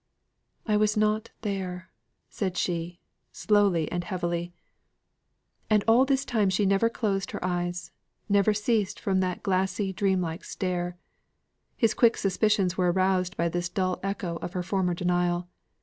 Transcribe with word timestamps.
"I 0.65 0.77
was 0.77 0.97
not 0.97 1.29
there," 1.41 1.91
said 2.27 2.57
she, 2.57 2.99
slowly 3.31 3.87
and 3.91 4.03
heavily. 4.03 4.51
And 5.69 5.83
all 5.87 6.05
this 6.05 6.25
time 6.25 6.49
she 6.49 6.65
never 6.65 6.89
closed 6.89 7.29
her 7.29 7.45
eyes, 7.45 7.91
or 8.27 8.53
ceased 8.55 8.99
from 8.99 9.19
that 9.19 9.43
glassy, 9.43 9.93
dream 9.93 10.19
like 10.19 10.43
stare. 10.43 10.97
His 11.77 11.93
quick 11.93 12.17
suspicions 12.17 12.75
were 12.75 12.91
aroused 12.91 13.37
by 13.37 13.47
this 13.47 13.69
dull 13.69 13.99
echo 14.01 14.37
of 14.37 14.53
her 14.53 14.63
former 14.63 14.95
denial. 14.95 15.47